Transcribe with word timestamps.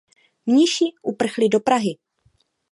Mniši 0.47 0.87
uprchli 1.11 1.49
do 1.49 1.59
Prahy. 1.67 1.93